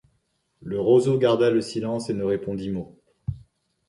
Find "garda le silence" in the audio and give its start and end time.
1.19-2.09